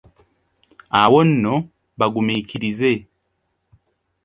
[1.01, 1.53] Awo nno,
[1.99, 2.91] bagumiikirize.